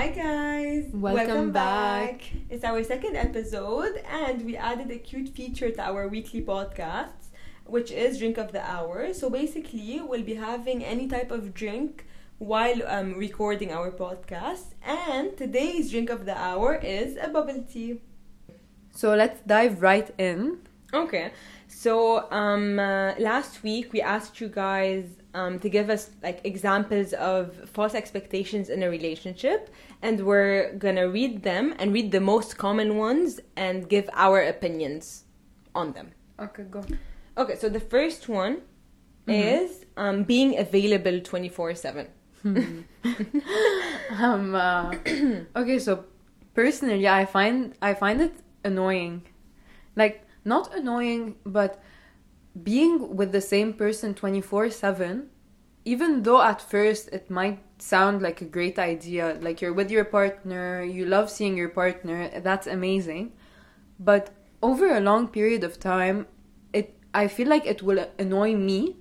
[0.00, 0.86] Hi guys!
[0.94, 2.22] Welcome back.
[2.48, 7.28] It's our second episode, and we added a cute feature to our weekly podcast,
[7.66, 9.12] which is Drink of the Hour.
[9.12, 12.06] So basically, we'll be having any type of drink
[12.38, 18.00] while um, recording our podcast, and today's Drink of the Hour is a bubble tea.
[18.96, 20.60] So let's dive right in.
[20.94, 21.30] Okay,
[21.68, 27.12] so um, uh, last week we asked you guys um, to give us like examples
[27.14, 29.70] of false expectations in a relationship,
[30.02, 35.24] and we're gonna read them and read the most common ones and give our opinions
[35.74, 36.10] on them.
[36.38, 36.82] Okay, go.
[37.38, 38.62] Okay, so the first one
[39.26, 39.62] Mhm.
[39.62, 42.06] is um, being available twenty four seven.
[44.18, 44.54] Um.
[44.54, 44.92] Uh,
[45.56, 46.04] okay, so
[46.54, 48.34] personally, I find I find it
[48.64, 49.22] annoying,
[49.96, 51.80] like not annoying, but
[52.62, 55.28] being with the same person twenty four seven.
[55.84, 60.04] Even though at first it might sound like a great idea, like you're with your
[60.04, 63.32] partner, you love seeing your partner, that's amazing.
[63.98, 64.30] But
[64.62, 66.26] over a long period of time,
[66.72, 68.96] it I feel like it will annoy me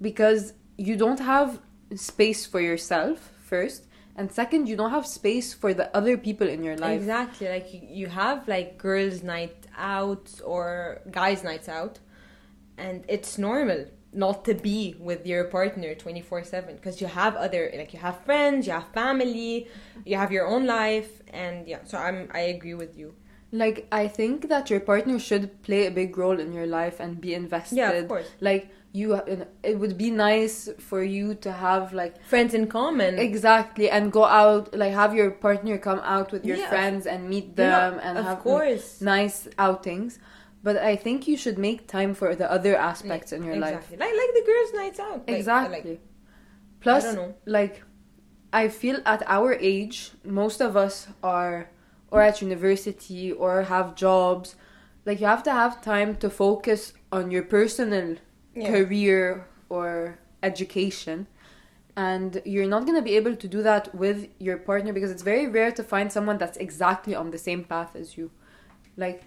[0.00, 1.60] because you don't have
[1.94, 6.62] space for yourself first and second you don't have space for the other people in
[6.62, 11.98] your life Exactly, like you, you have like girls' night out or guys' nights out,
[12.78, 17.70] and it's normal not to be with your partner 24 7 because you have other
[17.76, 19.66] like you have friends you have family
[20.04, 23.14] you have your own life and yeah so i'm i agree with you.
[23.52, 27.20] Like i think that your partner should play a big role in your life and
[27.20, 28.26] be invested yeah of course.
[28.40, 29.14] Like you
[29.64, 33.18] it would be nice for you to have like friends in common.
[33.18, 37.28] Exactly and go out like have your partner come out with your Yeah, friends and
[37.28, 39.00] meet Yeah, them and of have course.
[39.00, 40.18] nice outings
[40.64, 43.90] but i think you should make time for the other aspects in your life.
[43.90, 45.90] like like the girls nights out Like, exactly.
[45.90, 46.00] like,
[46.80, 47.82] plus i like
[48.52, 49.96] i feel at our age
[50.42, 51.70] most of us are
[52.10, 54.56] or at university or have jobs
[55.06, 56.80] like you have to have time to focus
[57.12, 58.16] on your personal
[58.54, 58.70] yeah.
[58.70, 61.26] career or education.
[61.96, 65.22] And you're not going to be able to do that with your partner because it's
[65.22, 68.30] very rare to find someone that's exactly on the same path as you.
[68.96, 69.22] Like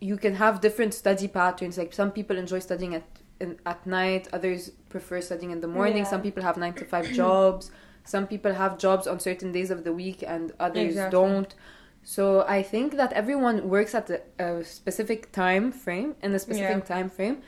[0.00, 3.04] you can have different study patterns like some people enjoy studying at
[3.40, 6.10] in, at night others prefer studying in the morning Yeah.
[6.14, 7.70] some people have 9 to 5 jobs
[8.04, 11.18] some people have jobs on certain days of the week and others Exactly.
[11.20, 11.54] don't
[12.02, 16.82] so i think that everyone works at a, a specific time frame in a specific
[16.88, 16.94] Yeah.
[16.96, 17.42] time frame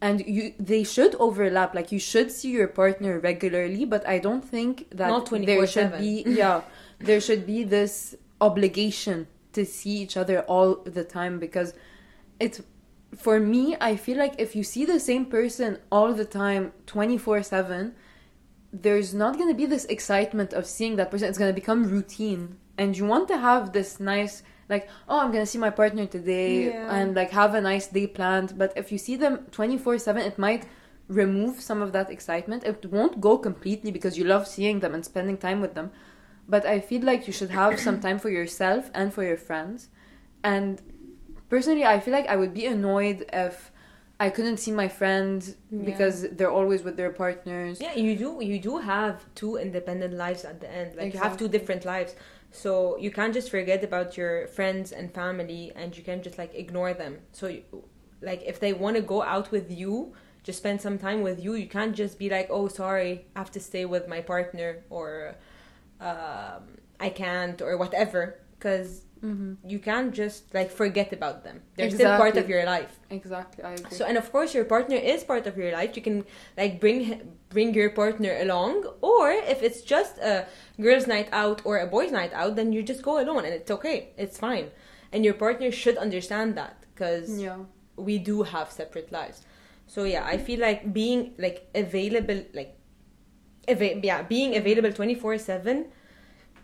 [0.00, 4.44] and you they should overlap like you should see your partner regularly but i don't
[4.44, 6.60] think that there should be yeah
[6.98, 11.72] there should be this obligation to see each other all the time because
[12.40, 12.60] it's
[13.16, 17.92] for me i feel like if you see the same person all the time 24/7
[18.72, 21.28] there's not going to be this excitement of seeing that person.
[21.28, 22.56] It's going to become routine.
[22.76, 26.06] And you want to have this nice like oh i'm going to see my partner
[26.06, 26.92] today Yeah.
[26.96, 28.58] and like have a nice day planned.
[28.58, 30.66] But if you see them 24/7 it might
[31.08, 32.64] remove some of that excitement.
[32.64, 35.90] It won't go completely because you love seeing them and spending time with them.
[36.48, 39.88] But i feel like you should have some time for yourself and for your friends.
[40.42, 40.82] And
[41.48, 43.70] personally i feel like i would be annoyed if
[44.18, 45.84] i couldn't see my friends Yeah.
[45.90, 48.30] because they're always with their partners Yeah, you do.
[48.50, 50.88] You do have two independent lives at the end.
[50.96, 52.12] Like you have two different lives,
[52.62, 52.70] so
[53.04, 56.94] you can't just forget about your friends and family, and you can't just like ignore
[57.02, 57.12] them.
[57.38, 57.62] So, you,
[58.28, 59.92] like if they want to go out with you,
[60.46, 61.52] just spend some time with you.
[61.62, 65.34] You can't just be like, oh, sorry, I have to stay with my partner, or
[66.00, 66.62] um,
[67.06, 68.22] I can't, or whatever,
[68.58, 68.88] because
[69.22, 69.54] mm-hmm.
[69.68, 71.62] you can't just like forget about them.
[71.76, 72.98] They're still part of your life.
[73.10, 75.96] exactly i agree So and of course your partner is part of your life.
[75.96, 76.24] You can
[76.56, 77.02] like bring
[77.48, 80.46] bring your partner along, or if it's just a
[80.80, 83.70] girls' night out or a boys' night out, then you just go alone and it's
[83.70, 84.10] okay.
[84.16, 84.70] It's fine,
[85.12, 87.58] and your partner should understand that because yeah
[87.96, 89.42] we do have separate lives.
[89.86, 92.76] So yeah, I feel like being like available, like
[93.68, 95.86] ava- yeah, being available twenty four seven.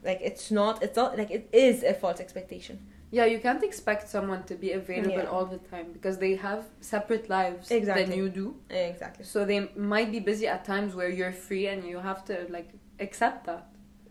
[0.04, 2.76] Like it's not, it's not like it is a false expectation.
[3.18, 5.34] yeah you can't expect someone to be available Yeah.
[5.34, 8.04] all the time because they have separate lives Exactly.
[8.04, 9.24] than you do Exactly.
[9.32, 9.60] so they
[9.94, 12.70] might be busy at times where you're free and you have to like
[13.06, 13.64] accept that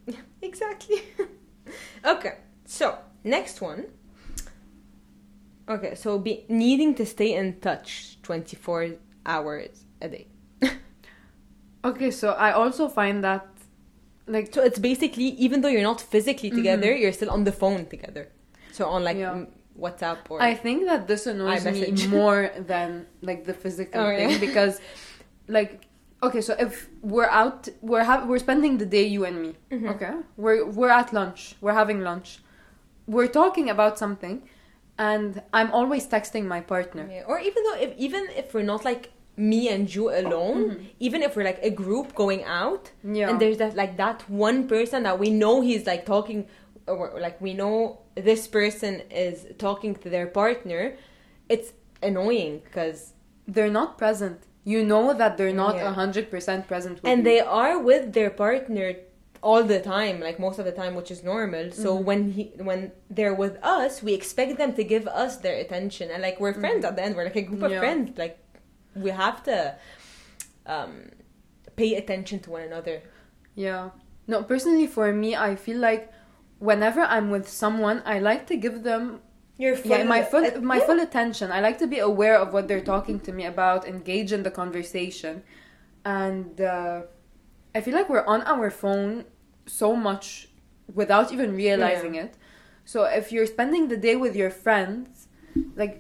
[0.50, 1.00] Exactly.
[2.14, 2.36] okay,
[2.78, 2.86] so
[3.24, 3.82] next one.
[5.70, 8.96] Okay, so be needing to stay in touch 24
[9.26, 10.28] hours a day.
[11.84, 13.46] okay so i also find that
[14.36, 17.86] like So it's basically, even though you're not physically together, you're still on the phone
[17.95, 18.24] together.
[18.78, 19.45] So on like Yeah.
[19.83, 20.38] WhatsApp or.
[20.51, 22.42] I think that this annoys me more
[22.72, 22.89] than
[23.30, 24.38] like the physical Oh, thing yeah.
[24.48, 24.74] because
[25.57, 25.72] like
[26.28, 26.74] okay, so if
[27.13, 29.51] we're out, we're ha- we're spending the day, you and me.
[29.75, 29.89] Mhm.
[29.94, 30.13] Okay,
[30.44, 31.39] we're we're at lunch.
[31.63, 32.30] We're having lunch.
[33.16, 34.36] We're talking about something,
[35.10, 37.04] and I'm always texting my partner.
[37.12, 37.24] Yeah.
[37.31, 39.04] Or even though if even if we're not like
[39.38, 40.86] me and you alone, Mhm.
[41.00, 43.30] even if we're like a group going out, Yeah.
[43.30, 46.48] and there's that like that one person that we know he's like talking,
[46.88, 50.95] or like we know this person is talking to their partner,
[51.50, 51.74] it's
[52.04, 53.13] annoying because
[53.48, 54.39] they're not present.
[54.63, 55.89] You know that they're not Yeah.
[55.89, 57.24] a hundred percent present with and you.
[57.24, 58.94] they are with their partner
[59.44, 62.04] all the time like most of the time which is normal so Mhm.
[62.04, 66.22] when he when they're with us we expect them to give us their attention and
[66.22, 68.38] like we're friends at the end we're like a group of friends like
[68.96, 69.76] we have to
[70.66, 71.10] um
[71.76, 73.02] pay attention to one another
[73.56, 73.90] Yeah.
[74.28, 76.12] No, personally for me, I feel like
[76.60, 79.20] whenever I'm with someone, I like to give them
[79.58, 80.86] your full yeah, my full uh, my yeah.
[80.86, 81.52] full attention.
[81.52, 84.52] I like to be aware of what they're talking to me about, engage in the
[84.52, 85.44] conversation.
[86.06, 87.02] And uh,
[87.76, 89.26] I feel like we're on our phone
[89.66, 90.50] so much
[90.94, 92.36] without even realizing it.
[92.86, 95.28] So if you're spending the day with your friends,
[95.76, 96.00] like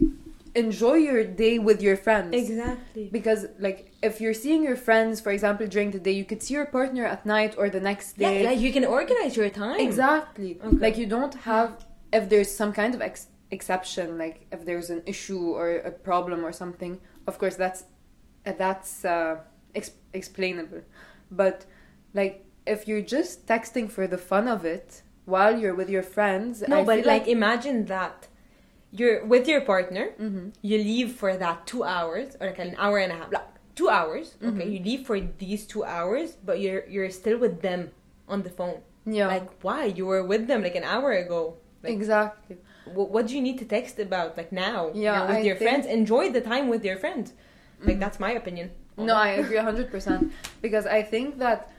[0.55, 2.33] enjoy your day with your friends.
[2.33, 3.09] Exactly.
[3.11, 6.53] Because like if you're seeing your friends for example during the day you could see
[6.53, 8.45] your partner at night or the next yeah, day.
[8.45, 9.79] like you can organize your time.
[9.79, 10.59] Exactly.
[10.63, 10.77] Okay.
[10.77, 15.01] like you don't have if there's some kind of ex- exception like if there's an
[15.05, 17.83] issue or a problem or something of course that's
[18.45, 19.37] uh, that's uh,
[19.75, 20.81] ex- explainable.
[21.29, 21.65] But
[22.13, 26.63] like if you're just texting for the fun of it while you're with your friends
[26.67, 28.27] no I but feel like imagine that
[28.91, 30.53] you're with your partner Mhm.
[30.61, 33.87] you leave for that two hours or like an hour and a half like two
[33.89, 34.65] hours okay?
[34.65, 34.71] Mhm.
[34.73, 37.91] you leave for these two hours but you're you're still with them
[38.27, 38.79] on the phone.
[39.05, 39.27] Yeah.
[39.27, 39.85] Like why?
[39.85, 41.41] You were with them like an hour ago.
[41.83, 42.57] Like exactly.
[42.85, 44.91] wh- what do you need to text about like now?
[44.93, 45.85] Yeah, you're with I your think- friends?
[45.87, 47.27] Enjoy the time with your friends.
[47.87, 47.99] Like Mhm.
[48.03, 48.67] that's my opinion.
[48.97, 49.15] No.
[49.15, 51.71] I agree 100% because I think that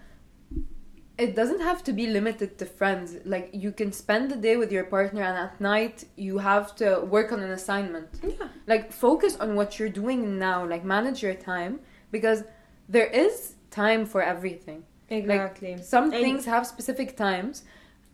[1.19, 3.17] it doesn't have to be limited to friends.
[3.25, 7.01] Like you can spend the day with your partner and at night you have to
[7.01, 8.09] work on an assignment.
[8.23, 11.81] yeah Like focus on what you're doing now, like manage your time
[12.11, 12.45] because
[12.89, 14.85] there is time for everything.
[15.11, 17.63] exactly Some And- things have specific times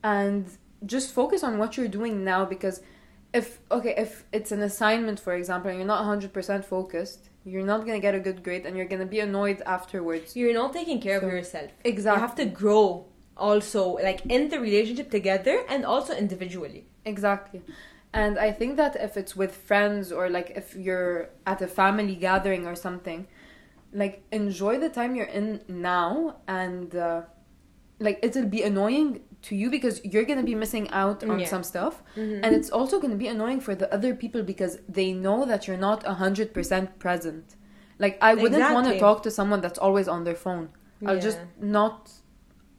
[0.03, 0.47] and
[0.87, 2.81] just focus on what you're doing now because
[3.35, 7.81] if okay, if it's an assignment for example and you're not 100% focused, you're not
[7.87, 10.29] going to get a good grade and you're going to be annoyed afterwards.
[10.39, 12.17] you're not taking care So- of yourself Exactly.
[12.21, 12.85] you have to grow
[13.49, 17.61] also like in the relationship together and also individually Exactly.
[18.12, 22.17] And I think that if it's with friends or like if you're at a family
[22.29, 23.21] gathering or something,
[24.03, 27.23] like enjoy the time you're in now and uh,
[28.06, 29.11] like it'll be annoying
[29.43, 31.46] to you because you're going to be missing out on Yeah.
[31.55, 32.44] some stuff Mm-hmm.
[32.44, 35.67] and it's also going to be annoying for the other people because they know that
[35.67, 37.44] you're not 100% present.
[37.99, 40.69] Like I wouldn't want to talk to someone that's always on their phone.
[41.06, 42.11] I'll just not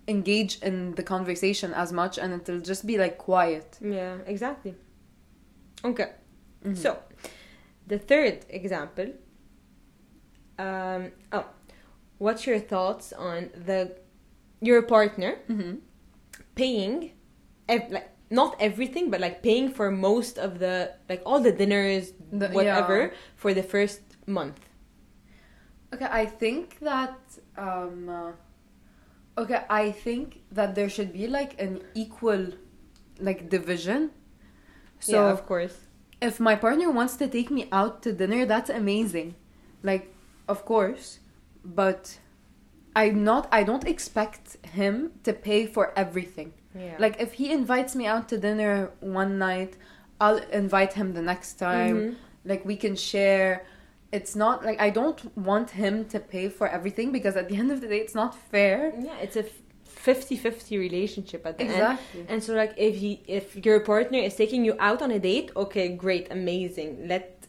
[0.08, 3.78] engage in the conversation as much and it'll just be like quiet.
[3.82, 4.74] yeah exactly
[5.92, 6.10] okay
[6.66, 6.76] Mhm.
[6.76, 6.98] So,
[7.88, 9.10] the third example.
[10.58, 11.46] Um, oh,
[12.18, 13.96] what's your thoughts on the
[14.62, 15.76] your partner Mm-hmm.
[16.62, 16.96] Paying,
[17.74, 18.10] ev- like
[18.40, 20.76] not everything, but like paying for most of the
[21.10, 22.06] like all the dinners,
[22.42, 23.18] The- whatever, yeah.
[23.42, 24.60] for the first month.
[25.94, 27.18] Okay, I think that
[27.58, 28.32] um uh,
[29.42, 30.28] okay, I think
[30.58, 31.74] that there should be like an
[32.04, 32.44] equal
[33.20, 34.12] like division.
[35.00, 35.76] So yeah, of course.
[36.22, 39.36] if my partner wants to take me out to dinner, that's amazing.
[39.84, 40.06] Like,
[40.48, 41.20] of course,
[41.64, 42.20] but
[42.96, 46.54] I'm not I don't expect him to pay for everything.
[46.76, 46.96] Yeah.
[47.00, 49.76] Like if he invites me out to dinner one night,
[50.22, 51.98] I'll invite him the next time.
[52.02, 52.16] Mhm.
[52.46, 53.66] Like we can share.
[54.12, 57.72] It's not like I don't want him to pay for everything because at the end
[57.72, 58.94] of the day it's not fair.
[59.00, 59.46] yeah, it's a
[59.86, 61.74] 50-50 relationship at the end.
[61.74, 62.26] Exactly.
[62.30, 65.52] And so like if he if your partner is taking you out on a date,
[65.56, 67.08] okay, great, amazing.
[67.08, 67.46] Let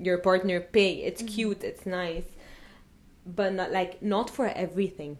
[0.00, 0.90] your partner pay.
[1.08, 1.28] It's Mhm.
[1.34, 2.24] cute, it's nice.
[3.26, 5.18] But not like not for everything.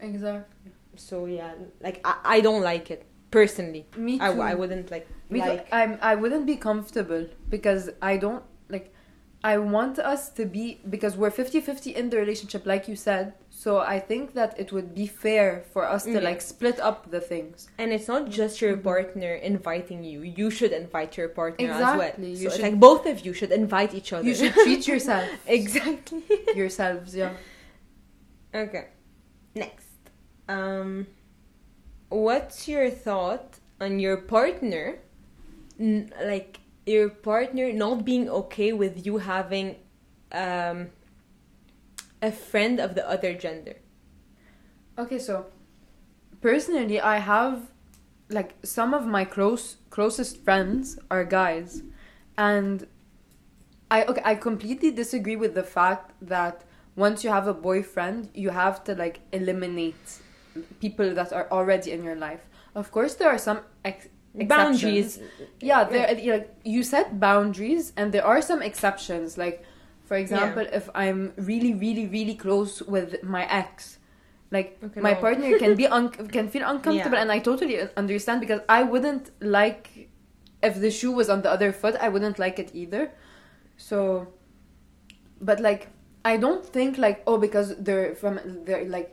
[0.00, 0.72] Exactly.
[0.96, 3.86] So yeah, like I, I don't like it personally.
[3.96, 4.24] Me too.
[4.24, 5.48] I, I wouldn't like Me too.
[5.48, 8.92] like I'm I wouldn't be comfortable because I don't like
[9.42, 13.34] I want us to be because we're 50-50 in the relationship like you said.
[13.64, 17.20] So I think that it would be fair for us to like split up the
[17.32, 17.58] things.
[17.80, 18.84] and it's not just your Mhm.
[18.92, 20.18] partner inviting you.
[20.40, 21.94] You should invite your partner as well.
[22.00, 24.26] Exactly, So should- like both of you should invite each other.
[24.28, 25.26] You should treat yourself
[25.58, 26.22] exactly.
[26.60, 27.32] yourselves, yeah.
[28.64, 28.84] Okay.
[29.64, 29.98] Next.
[30.56, 30.90] Um
[32.28, 33.48] what's your thought
[33.84, 34.84] on your partner
[35.80, 36.52] n- like
[36.94, 39.66] your partner not being okay with you having
[40.44, 40.78] um
[42.22, 43.76] a friend of the other gender.
[44.98, 45.46] Okay, so
[46.40, 47.70] personally, I have
[48.30, 51.82] like some of my close closest friends are guys,
[52.36, 52.86] and
[53.90, 56.64] I okay, I completely disagree with the fact that
[56.96, 60.18] once you have a boyfriend, you have to like eliminate
[60.80, 62.40] people that are already in your life.
[62.74, 65.16] Of course, there are some ex- Boundaries.
[65.16, 65.48] exceptions.
[65.60, 69.38] Yeah, there like you set boundaries, and there are some exceptions.
[69.38, 69.64] Like,
[70.08, 73.98] for example, if I'm really, really, really close with my ex,
[74.50, 75.20] like Okay, my no.
[75.20, 77.22] partner can be un- can feel uncomfortable, Yeah.
[77.22, 80.08] and I totally understand because I wouldn't like
[80.68, 81.94] if the shoe was on the other foot.
[82.00, 83.12] I wouldn't like it either.
[83.76, 83.98] So,
[85.40, 85.88] but like
[86.24, 89.10] I don't think like oh because they're from they're like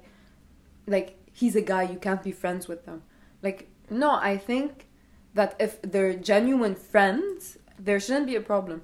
[0.87, 3.03] like he's a guy you can't be friends with them.
[3.43, 4.87] Like no, I think
[5.33, 8.81] that if they're genuine friends, there shouldn't be a problem.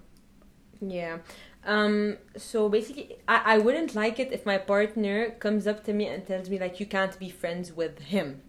[0.81, 1.19] Yeah.
[1.63, 6.07] Um, so basically, I, I wouldn't like it if my partner comes up to me
[6.07, 8.41] and tells me like you can't be friends with him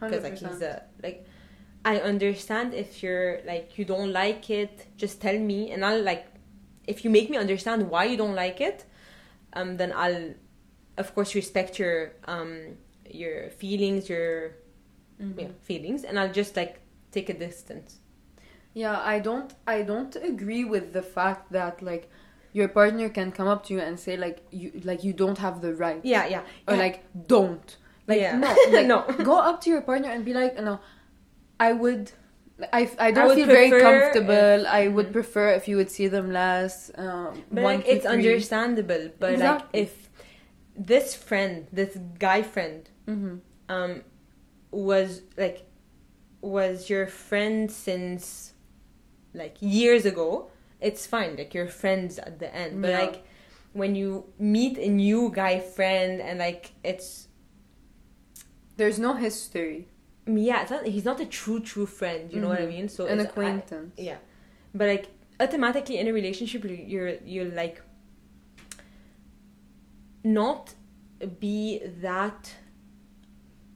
[0.00, 1.26] because like he's a like.
[1.86, 6.26] I understand if you're like you don't like it, just tell me and I'll like.
[6.86, 8.84] If you make me understand why you don't like it,
[9.54, 10.34] um, then I'll,
[10.98, 12.76] of course, respect your um
[13.10, 14.56] your feelings, your
[15.20, 15.40] Mhm.
[15.40, 16.80] yeah, feelings, and I'll just like
[17.12, 17.98] take a distance.
[18.74, 22.10] Yeah, I don't I don't agree with the fact that like
[22.54, 25.60] your partner can come up to you and say like you like you don't have
[25.60, 26.42] the right Yeah, yeah.
[26.68, 26.80] or yeah.
[26.86, 26.96] like
[27.34, 27.68] don't
[28.06, 28.36] like Yeah.
[28.38, 29.02] no like No.
[29.30, 30.78] go up to your partner and be like no
[31.58, 32.12] I would
[32.72, 35.12] I, I don't would feel very comfortable if- I would Mhm.
[35.18, 38.12] prefer if you would see them less um, But one, like two, it's three.
[38.14, 39.04] understandable.
[39.18, 40.08] But like if
[40.76, 43.40] this friend, this guy friend, Mhm.
[43.68, 43.92] um,
[44.70, 45.58] was like
[46.40, 48.52] was your friend since
[49.34, 50.50] like years ago,
[50.88, 51.32] it's fine.
[51.40, 52.72] Like you're friends at the end.
[52.82, 53.00] But Yeah.
[53.04, 53.16] like
[53.80, 57.08] when you meet a new guy friend and like it's
[58.78, 59.80] there's no history
[60.26, 62.22] yeah, it's not, he's not a true true friend.
[62.32, 62.74] You know what I Mhm.
[62.76, 62.88] mean?
[62.96, 64.18] So an it's- I- acquaintance Yeah,
[64.78, 65.06] but like
[65.44, 67.76] automatically in a relationship, you- you're you're like
[70.22, 70.74] not
[71.40, 72.54] be that.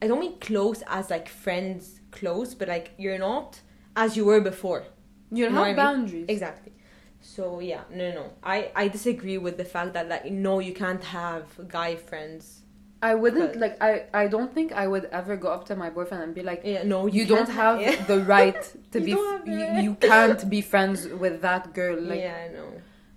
[0.00, 3.60] I don't mean close as like friends close, but like you're not
[3.96, 4.84] as you were before.
[5.30, 5.84] you know what I have mean?
[5.84, 6.72] boundaries Exactly.
[7.20, 11.02] So yeah, no, no, I I disagree with the fact that like no, you can't
[11.04, 12.62] have guy friends.
[13.00, 15.90] I wouldn't But- like I I don't think I would ever go up to my
[15.90, 17.94] boyfriend and be like Yeah, no, you, don't have Yeah.
[18.12, 18.60] the right
[18.92, 22.00] to You be don't f- have the you, you can't be friends with that girl
[22.00, 22.68] like yeah, I know.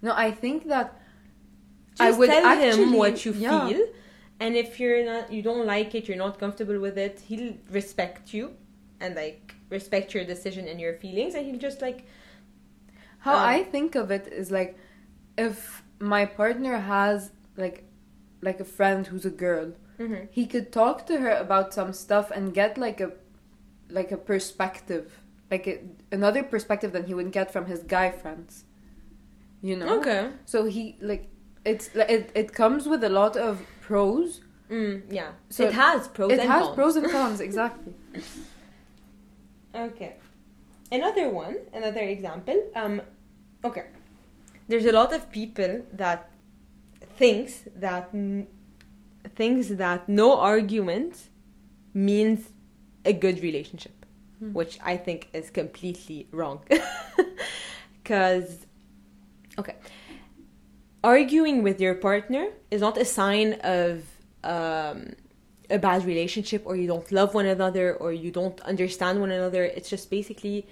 [0.03, 0.87] no i think that
[1.97, 3.67] Just I would tell actually- him what you yeah.
[3.67, 3.81] feel,
[4.43, 8.33] and if you're not, you don't like it, you're not comfortable with it, he'll respect
[8.35, 8.45] you,
[9.01, 9.43] and like
[9.77, 11.99] respect your decision and your feelings, and he'll just like
[13.21, 14.77] how Um, i think of it is like
[15.37, 17.83] if my partner has like
[18.41, 20.27] like a friend who's a girl mhm.
[20.31, 23.11] he could talk to her about some stuff and get like a
[23.89, 25.79] like a perspective like a,
[26.11, 28.63] another perspective than he would get from his guy friends
[29.61, 31.27] you know okay, so he like
[31.65, 35.31] it's it, it comes with a lot of pros mm, yeah.
[35.49, 36.75] So it has pros it has cons.
[36.75, 37.93] pros and cons exactly
[39.73, 40.15] Okay.
[40.91, 42.61] Another one, another example.
[42.75, 43.01] Um,
[43.63, 43.85] okay.
[44.67, 46.29] There's a lot of people that
[47.17, 48.47] thinks that n-
[49.35, 51.29] thinks that no argument
[51.93, 52.49] means
[53.05, 54.05] a good relationship,
[54.39, 54.53] Hmm.
[54.53, 56.59] which I think is completely wrong.
[58.03, 58.65] Because,
[59.59, 59.75] okay,
[61.03, 64.03] arguing with your partner is not a sign of
[64.43, 65.13] um,
[65.69, 69.63] a bad relationship or you don't love one another or you don't understand one another.
[69.63, 70.67] It's just basically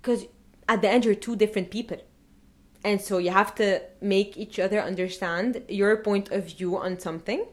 [0.00, 0.26] because
[0.68, 1.98] at the end you're two different people.
[2.82, 7.44] And so you have to make each other understand your point of view on something.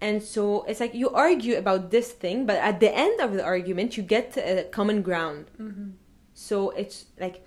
[0.00, 3.44] And so it's like you argue about this thing, but at the end of the
[3.44, 5.50] argument, you get to a common ground.
[5.60, 5.90] Mm-hmm.
[6.32, 7.46] So it's like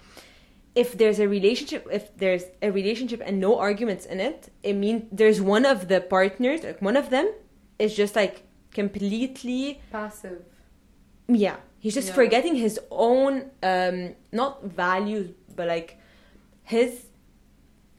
[0.76, 5.06] if there's a relationship, if there's a relationship and no arguments in it, it means
[5.12, 7.34] there's one of the partners, like one of them,
[7.80, 10.44] is just like completely passive
[11.28, 11.58] yeah.
[11.84, 12.22] He's just Yeah.
[12.22, 12.76] forgetting his
[13.10, 13.34] own
[13.72, 13.98] um
[14.32, 15.90] not values, but like
[16.76, 16.92] his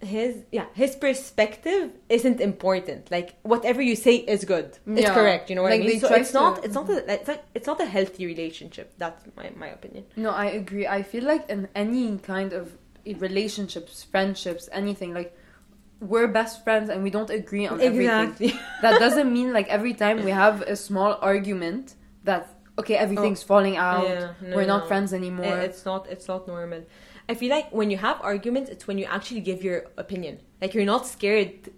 [0.01, 1.87] his yeah his perspective
[2.17, 3.11] isn't important.
[3.17, 4.69] Like whatever you say is good.
[4.87, 6.97] It's correct you know what Like, i mean so it's to- not it's not a,
[7.15, 8.87] it's like it's not a healthy relationship.
[9.03, 10.03] That's my my opinion.
[10.25, 10.87] No, I agree.
[10.99, 12.65] I feel like in any kind of
[13.29, 15.31] relationships, friendships, anything, like
[16.01, 18.53] we're best friends and we don't agree on everything.
[18.83, 22.43] That doesn't mean like every time we have a small argument that
[22.79, 24.05] okay, everything's oh, falling out.
[24.05, 24.09] Oh.
[24.09, 24.89] Yeah, no, we're not no.
[24.89, 25.59] friends anymore.
[25.59, 26.83] It's not it's not normal
[27.27, 30.75] i feel like when you have arguments it's when you actually give your opinion like
[30.75, 31.71] you're not scared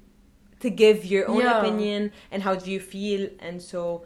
[0.59, 1.61] to give your own Yeah.
[1.61, 4.05] opinion and how do you feel and so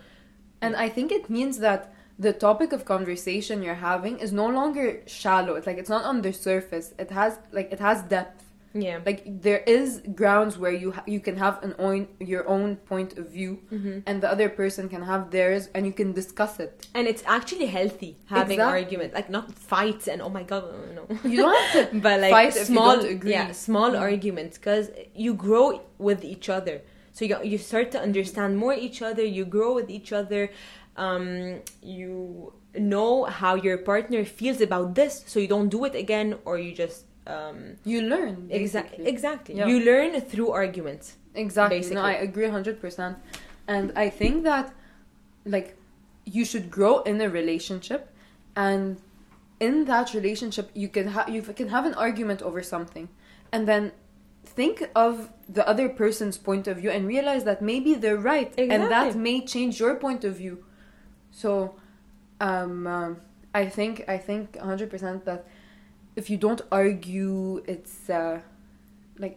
[0.62, 5.00] And I think it means that the topic of conversation you're having is no longer
[5.06, 5.54] shallow.
[5.54, 6.92] It's like it's not on the surface.
[6.98, 8.44] It has like it has depth.
[8.72, 12.76] Yeah Like there is grounds where you ha- you can have an own your own
[12.92, 14.02] point of view, Mhm.
[14.08, 16.72] and the other person can have theirs, and you can discuss it.
[16.96, 18.80] and it's actually healthy having Exactly.
[18.80, 20.64] argument like not fights and oh my god
[20.98, 22.96] no You don't have to but like fight if you small
[23.36, 24.08] yeah small Yeah.
[24.08, 24.86] arguments because
[25.24, 25.66] you grow
[26.08, 26.76] with each other
[27.16, 30.42] so you, you start to understand more each other you grow with each other
[31.04, 31.26] um,
[31.82, 32.52] you
[32.94, 36.72] know how your partner feels about this so you don't do it again or you
[36.84, 39.66] just um, You learn exactly exactly Yeah.
[39.66, 41.94] you learn through arguments Exactly.
[41.94, 42.02] No.
[42.02, 43.16] I agree 100%.
[43.68, 44.72] And I think that,
[45.44, 45.76] like,
[46.24, 48.12] you should grow in a relationship,
[48.56, 49.00] and
[49.60, 53.08] in that relationship, you can, ha- you can have an argument over something,
[53.52, 53.92] and then
[54.44, 58.90] think of the other person's point of view and realize that maybe they're right, and
[58.90, 60.64] that may change your point of view.
[61.30, 61.76] So,
[62.40, 63.20] um, um,
[63.54, 65.46] I think I think 100% that
[66.20, 68.40] if you don't argue, it's uh,
[69.18, 69.36] like.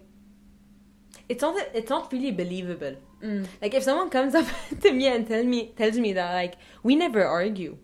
[1.32, 2.96] it's not it's not really believable.
[3.24, 3.46] Mm.
[3.62, 4.44] like if someone comes up
[4.82, 7.78] to me and tell me tells me that like we never argue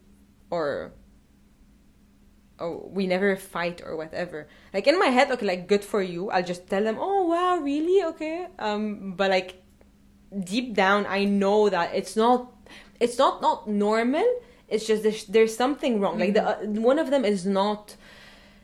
[0.51, 0.93] or
[2.59, 4.49] oh we never fight or whatever.
[4.75, 7.57] Like in my head okay like good for you i'll just tell them oh wow
[7.57, 8.05] really?
[8.13, 8.49] Okay.
[8.59, 9.51] Um but like
[10.53, 12.53] deep down i know that it's not
[13.01, 14.29] it's not not normal.
[14.69, 16.19] It's just there's, there's something wrong.
[16.19, 16.57] Like the uh,
[16.93, 17.97] one of them is not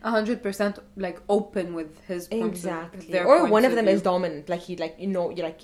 [0.03, 3.93] hundred percent like open with his of- exactly or one of them view.
[3.95, 5.61] is dominant like he like you know you're like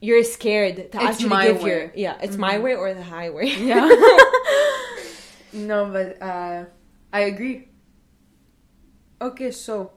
[0.00, 1.70] you're scared to It's actually my give way.
[1.70, 2.62] your yeah it's my Mhm.
[2.62, 3.86] way or the highway yeah.
[5.52, 6.64] no, but uh,
[7.12, 7.68] I agree.
[9.20, 9.92] Okay, so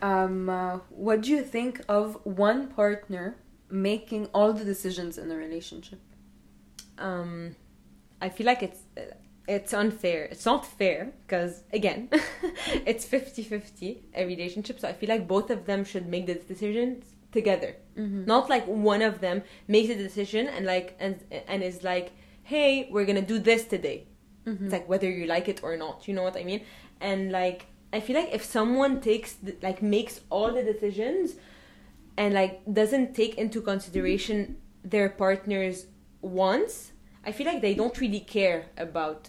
[0.00, 3.36] um, uh, what do you think of one partner
[3.70, 6.00] making all the decisions in a relationship?
[6.98, 7.56] um
[8.20, 8.80] i feel like it's
[9.48, 12.08] it's unfair it's not fair because again
[12.86, 17.04] it's 50-50 a relationship so i feel like both of them should make the decisions
[17.32, 18.24] together Mm-hmm.
[18.24, 22.12] not like one of them makes a decision and like and and is like
[22.44, 24.06] hey we're gonna do this today
[24.46, 24.64] Mm-hmm.
[24.64, 26.62] it's like whether you like it or not you know what i mean
[27.00, 31.34] and like i feel like if someone takes the, like makes all the decisions
[32.16, 35.86] and like doesn't take into consideration their partner's
[36.22, 36.92] wants
[37.24, 39.28] i feel like they don't really care about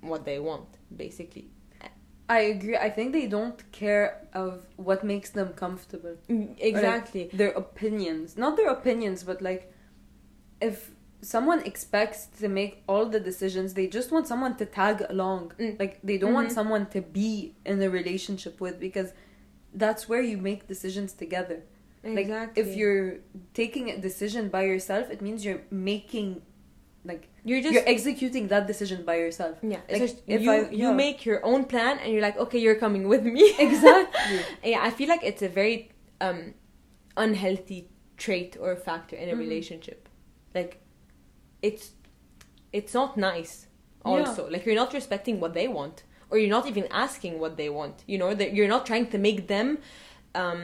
[0.00, 1.48] what they want basically
[2.30, 2.76] I agree.
[2.76, 6.16] I think they don't care of what makes them comfortable.
[6.58, 9.72] exactly Their opinions, not their opinions, but like
[10.60, 10.90] if
[11.22, 15.52] someone expects to make all the decisions, they just want someone to tag along.
[15.58, 15.78] Mm.
[15.80, 16.54] Like they don't want Mhm.
[16.54, 19.12] someone to be in a relationship with because
[19.72, 21.62] that's where you make decisions together.
[22.04, 23.20] Like exactly if you're
[23.54, 26.42] taking a decision by yourself, it means you're making
[27.04, 29.54] like you're just you're executing that decision by yourself.
[29.74, 32.58] yeah like, just if you, I- you make your own plan and you're like okay
[32.64, 34.40] you're coming with me Exactly.
[34.72, 35.76] yeah i feel like it's a very
[36.26, 36.40] um
[37.24, 37.80] unhealthy
[38.24, 39.38] trait or factor in a Mhm.
[39.46, 40.00] relationship
[40.58, 40.72] like
[41.68, 41.84] it's
[42.78, 43.54] it's not nice
[44.04, 44.10] Yeah.
[44.18, 45.96] also like you're not respecting what they want
[46.30, 49.18] or you're not even asking what they want you know that you're not trying to
[49.28, 49.68] make them
[50.42, 50.62] um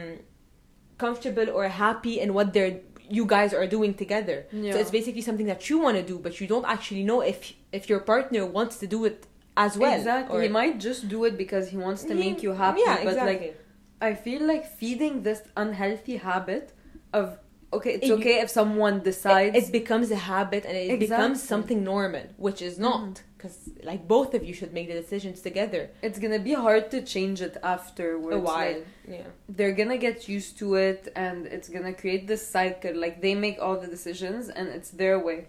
[1.03, 2.75] comfortable or happy in what they're
[3.09, 4.73] you guys are doing together Yeah.
[4.73, 7.53] so it's basically something that you want to do but you don't actually know if
[7.71, 10.37] if your partner wants to do it as well exactly.
[10.37, 12.81] or- he might just do it because he wants to make you happy.
[12.85, 13.61] yeah but exactly like
[14.01, 16.73] I feel like feeding this unhealthy habit
[17.13, 17.39] of
[17.73, 21.25] okay, it's It- okay if someone decides it becomes a habit and it becomes Exactly.
[21.35, 21.47] Mm-hmm.
[21.53, 25.89] something normal which is not because like both of you should make the decisions together
[26.01, 28.35] it's gonna be hard to change it afterwards.
[28.37, 32.43] a while Like, yeah they're gonna get used to it, and it's gonna create this
[32.57, 32.93] cycle.
[33.05, 35.39] Like they make all the decisions, and it's their way.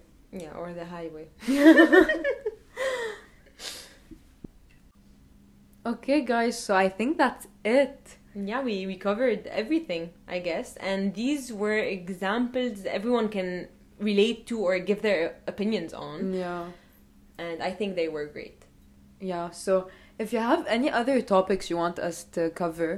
[0.42, 1.26] yeah or the highway
[5.86, 6.58] Okay, guys.
[6.58, 8.16] So I think that's it.
[8.44, 13.66] Yeah we, we covered everything i guess and these were examples everyone can
[13.98, 16.66] relate to or give their opinions on Yeah.
[17.38, 18.62] and i think they were great
[19.20, 22.90] Yeah, so if you have any other topics you want us to cover,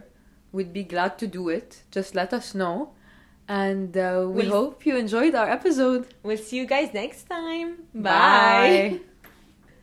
[0.50, 1.84] we'd be glad to do it.
[1.96, 2.76] Just let us know.
[3.46, 6.02] And uh, we We'll- hope you enjoyed our episode.
[6.24, 8.10] we'll see you guys next time bye.
[8.10, 9.00] Bye.